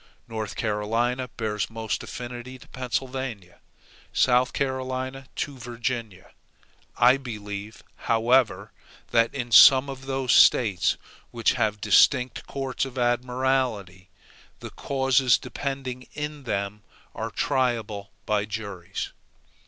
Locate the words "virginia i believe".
5.59-7.83